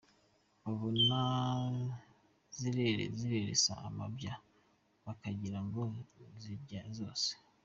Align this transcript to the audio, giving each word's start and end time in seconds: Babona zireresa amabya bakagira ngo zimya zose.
Babona 0.63 1.19
zireresa 3.21 3.73
amabya 3.87 4.33
bakagira 5.05 5.59
ngo 5.67 5.81
zimya 6.41 6.83
zose. 6.97 7.31